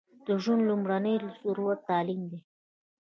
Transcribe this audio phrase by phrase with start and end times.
[0.27, 2.39] د ژوند لمړنۍ ضرورت تعلیم دی